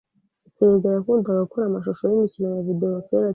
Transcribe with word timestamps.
Sega 0.55 0.87
yakundaga 0.95 1.41
gukora 1.45 1.63
amashusho 1.67 2.03
yimikino 2.05 2.47
ya 2.55 2.65
videwo 2.67 2.99
kera 3.07 3.21
cyane.. 3.25 3.29